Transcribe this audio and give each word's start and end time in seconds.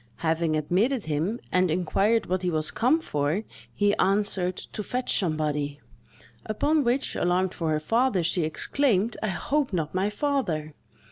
Having 0.25 0.55
admitted 0.55 1.05
him, 1.05 1.39
and 1.51 1.69
inquired 1.69 2.25
what 2.25 2.41
he 2.41 2.49
was 2.49 2.71
come 2.71 2.99
for, 3.01 3.43
he 3.71 3.95
answered, 3.97 4.57
"To 4.57 4.81
fetch 4.81 5.13
somebody." 5.15 5.79
Upon 6.43 6.83
which, 6.83 7.15
alarmed 7.15 7.53
for 7.53 7.69
her 7.69 7.79
father, 7.79 8.23
she 8.23 8.41
exclaimed, 8.43 9.15
"I 9.21 9.27
hope 9.27 9.71
not 9.73 9.93
my 9.93 10.09
father!" 10.09 10.73